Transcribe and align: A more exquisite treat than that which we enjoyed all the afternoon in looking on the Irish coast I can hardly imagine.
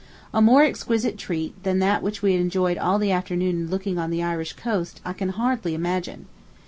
A 0.33 0.41
more 0.41 0.63
exquisite 0.63 1.15
treat 1.19 1.61
than 1.61 1.77
that 1.77 2.01
which 2.01 2.23
we 2.23 2.33
enjoyed 2.33 2.75
all 2.79 2.97
the 2.97 3.11
afternoon 3.11 3.55
in 3.55 3.67
looking 3.69 3.99
on 3.99 4.09
the 4.09 4.23
Irish 4.23 4.53
coast 4.53 4.99
I 5.05 5.13
can 5.13 5.29
hardly 5.29 5.75
imagine. 5.75 6.25